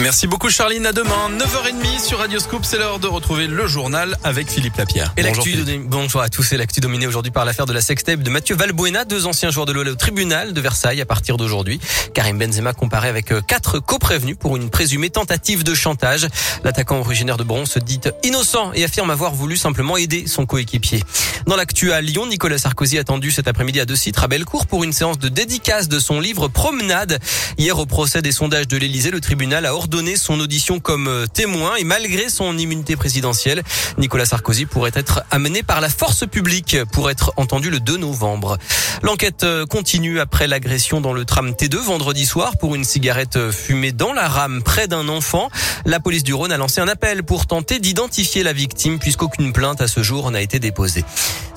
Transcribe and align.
Merci 0.00 0.26
beaucoup 0.26 0.50
Charline, 0.50 0.86
à 0.86 0.92
demain 0.92 1.30
9h30 1.38 2.04
sur 2.04 2.18
Radio 2.18 2.40
Scoop, 2.40 2.64
c'est 2.64 2.78
l'heure 2.78 2.98
de 2.98 3.06
retrouver 3.06 3.46
le 3.46 3.66
journal 3.68 4.16
avec 4.24 4.50
Philippe 4.50 4.76
Lapierre. 4.76 5.12
Et 5.16 5.22
Bonjour, 5.22 5.44
bonjour 5.86 6.20
à 6.20 6.28
tous, 6.28 6.52
et 6.52 6.56
l'actu 6.56 6.80
dominée 6.80 7.06
aujourd'hui 7.06 7.30
par 7.30 7.44
l'affaire 7.44 7.66
de 7.66 7.72
la 7.72 7.80
sextape 7.80 8.20
de 8.20 8.28
Mathieu 8.28 8.56
Valbuena, 8.56 9.04
deux 9.04 9.26
anciens 9.26 9.50
joueurs 9.50 9.66
de 9.66 9.72
l'OL 9.72 9.88
au 9.88 9.94
tribunal 9.94 10.52
de 10.52 10.60
Versailles 10.60 11.00
à 11.00 11.06
partir 11.06 11.36
d'aujourd'hui. 11.36 11.80
Karim 12.12 12.38
Benzema 12.38 12.72
comparé 12.72 13.08
avec 13.08 13.30
euh, 13.30 13.40
quatre 13.40 13.78
co-prévenus 13.78 14.36
pour 14.38 14.56
une 14.56 14.68
présumée 14.68 15.10
tentative 15.10 15.62
de 15.62 15.74
chantage. 15.74 16.26
L'attaquant 16.64 16.98
originaire 16.98 17.36
de 17.36 17.44
Bron 17.44 17.64
se 17.64 17.78
dit 17.78 18.00
innocent 18.24 18.72
et 18.74 18.84
affirme 18.84 19.10
avoir 19.10 19.34
voulu 19.34 19.56
simplement 19.56 19.96
aider 19.96 20.26
son 20.26 20.44
coéquipier. 20.44 21.02
Dans 21.46 21.56
l'actu 21.56 21.92
à 21.92 22.00
Lyon, 22.00 22.26
Nicolas 22.26 22.58
Sarkozy 22.58 22.98
attendu 22.98 23.30
cet 23.30 23.48
après-midi 23.48 23.78
à 23.78 23.84
deux 23.84 23.96
citres 23.96 24.24
à 24.24 24.28
Bellecour 24.28 24.66
pour 24.66 24.82
une 24.82 24.92
séance 24.92 25.18
de 25.18 25.28
dédicace 25.28 25.88
de 25.88 25.98
son 25.98 26.18
livre 26.18 26.48
Promenade. 26.48 27.20
Hier 27.58 27.78
au 27.78 27.86
procès 27.86 28.22
des 28.22 28.32
sondages 28.32 28.66
de 28.66 28.76
l'Elysée, 28.76 29.10
le 29.10 29.20
tribunal 29.20 29.66
a 29.66 29.74
ordonné 29.84 30.16
son 30.16 30.40
audition 30.40 30.80
comme 30.80 31.08
euh, 31.08 31.26
témoin 31.26 31.76
et 31.76 31.84
malgré 31.84 32.30
son 32.30 32.56
immunité 32.56 32.96
présidentielle, 32.96 33.62
Nicolas 33.98 34.24
Sarkozy 34.24 34.64
pourrait 34.64 34.92
être 34.94 35.22
amené 35.30 35.62
par 35.62 35.82
la 35.82 35.90
force 35.90 36.26
publique 36.26 36.78
pour 36.90 37.10
être 37.10 37.34
entendu 37.36 37.68
le 37.68 37.80
2 37.80 37.98
novembre. 37.98 38.56
L'enquête 39.02 39.44
euh, 39.44 39.66
continue 39.66 40.20
après 40.20 40.46
l'agression 40.48 41.02
dans 41.02 41.12
le 41.12 41.26
tram 41.26 41.50
T2 41.50 41.76
vendredi 41.76 42.24
soir 42.24 42.56
pour 42.56 42.74
une 42.74 42.84
cigarette 42.84 43.36
euh, 43.36 43.52
fumée 43.52 43.92
dans 43.92 44.14
la 44.14 44.26
rame 44.26 44.62
près 44.62 44.88
d'un 44.88 45.06
enfant. 45.10 45.50
La 45.84 46.00
police 46.00 46.24
du 46.24 46.32
Rhône 46.32 46.52
a 46.52 46.56
lancé 46.56 46.80
un 46.80 46.88
appel 46.88 47.22
pour 47.22 47.46
tenter 47.46 47.78
d'identifier 47.78 48.42
la 48.42 48.54
victime 48.54 48.98
puisqu'aucune 48.98 49.52
plainte 49.52 49.82
à 49.82 49.86
ce 49.86 50.02
jour 50.02 50.30
n'a 50.30 50.40
été 50.40 50.60
déposée. 50.60 51.04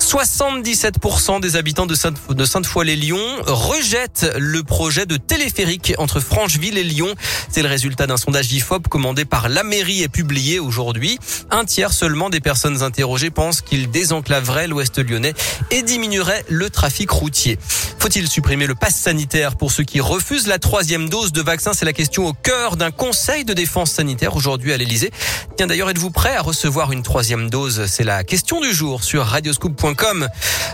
77% 0.08 1.38
des 1.38 1.56
habitants 1.56 1.84
de 1.84 1.94
Sainte- 1.94 2.32
de 2.32 2.44
Sainte-Foy-les-Lyons 2.46 3.42
rejettent 3.42 4.32
le 4.38 4.62
projet 4.62 5.04
de 5.04 5.18
téléphérique 5.18 5.92
entre 5.98 6.18
Francheville 6.18 6.78
et 6.78 6.82
Lyon. 6.82 7.14
C'est 7.50 7.60
le 7.60 7.68
résultat 7.68 8.06
d'un 8.06 8.16
sondage 8.16 8.50
IFOP 8.50 8.88
commandé 8.88 9.26
par 9.26 9.50
la 9.50 9.64
mairie 9.64 10.02
et 10.02 10.08
publié 10.08 10.60
aujourd'hui. 10.60 11.18
Un 11.50 11.66
tiers 11.66 11.92
seulement 11.92 12.30
des 12.30 12.40
personnes 12.40 12.82
interrogées 12.82 13.28
pensent 13.28 13.60
qu'il 13.60 13.90
désenclaverait 13.90 14.66
l'ouest 14.66 14.98
lyonnais 14.98 15.34
et 15.70 15.82
diminuerait 15.82 16.42
le 16.48 16.70
trafic 16.70 17.10
routier. 17.10 17.58
Faut-il 17.98 18.28
supprimer 18.28 18.66
le 18.66 18.74
pass 18.74 18.94
sanitaire 18.94 19.56
pour 19.56 19.72
ceux 19.72 19.84
qui 19.84 20.00
refusent 20.00 20.46
la 20.46 20.58
troisième 20.58 21.10
dose 21.10 21.32
de 21.32 21.42
vaccin? 21.42 21.72
C'est 21.74 21.84
la 21.84 21.92
question 21.92 22.26
au 22.26 22.32
cœur 22.32 22.76
d'un 22.76 22.92
conseil 22.92 23.44
de 23.44 23.52
défense 23.52 23.90
sanitaire 23.90 24.36
aujourd'hui 24.36 24.72
à 24.72 24.78
l'Elysée. 24.78 25.10
Tiens 25.58 25.66
d'ailleurs, 25.66 25.90
êtes-vous 25.90 26.10
prêt 26.10 26.34
à 26.34 26.40
recevoir 26.40 26.92
une 26.92 27.02
troisième 27.02 27.50
dose? 27.50 27.84
C'est 27.88 28.04
la 28.04 28.24
question 28.24 28.62
du 28.62 28.72
jour 28.72 29.04
sur 29.04 29.26
radioscoop.com. 29.26 29.97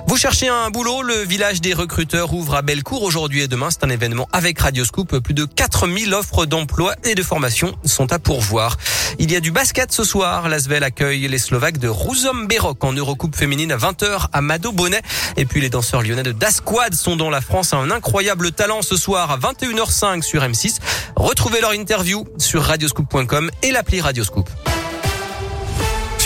Vous 0.07 0.17
cherchez 0.19 0.49
un 0.49 0.71
boulot 0.71 1.03
Le 1.03 1.15
village 1.15 1.61
des 1.61 1.73
recruteurs 1.73 2.35
ouvre 2.35 2.57
à 2.57 2.63
Bellecour 2.63 3.03
aujourd'hui 3.03 3.43
et 3.43 3.49
demain. 3.49 3.71
C'est 3.71 3.83
un 3.83 3.89
événement 3.89 4.29
avec 4.33 4.59
Radioscoop. 4.59 5.19
Plus 5.19 5.33
de 5.33 5.47
4000 5.47 6.13
offres 6.13 6.45
d'emploi 6.45 6.95
et 7.05 7.15
de 7.15 7.23
formation 7.23 7.75
sont 7.85 8.13
à 8.13 8.19
pourvoir. 8.19 8.77
Il 9.19 9.33
y 9.33 9.37
a 9.37 9.41
du 9.41 9.51
basket 9.51 9.93
ce 9.93 10.05
soir. 10.05 10.49
L'Asvel 10.49 10.85
accueille 10.85 11.27
les 11.27 11.39
Slovaques 11.39 11.79
de 11.79 11.89
Rouzom 11.89 12.47
Berok 12.47 12.85
en 12.85 12.93
Eurocoupe 12.93 13.35
féminine 13.35 13.73
à 13.73 13.79
20h 13.79 14.27
à 14.33 14.41
Mado 14.43 14.73
Bonnet. 14.73 15.01
Et 15.37 15.47
puis 15.47 15.61
les 15.61 15.71
danseurs 15.71 16.03
lyonnais 16.03 16.23
de 16.23 16.33
Dasquad 16.33 16.95
sont 16.95 17.17
dans 17.17 17.31
la 17.31 17.41
France. 17.41 17.73
Un 17.73 17.91
incroyable 17.91 18.53
talent 18.53 18.83
ce 18.83 18.97
soir 18.97 19.31
à 19.31 19.39
21h05 19.39 20.23
sur 20.23 20.43
M6. 20.43 20.81
Retrouvez 21.17 21.61
leur 21.61 21.73
interview 21.73 22.27
sur 22.37 22.63
radioscoop.com 22.63 23.51
et 23.63 23.73
l'appli 23.73 24.03
Radioscoop. 24.03 24.51